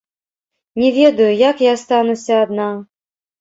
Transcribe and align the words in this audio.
Не 0.83 0.89
ведаю, 0.95 1.27
як 1.51 1.61
я 1.65 1.75
астануся 1.77 2.41
адна. 2.47 2.71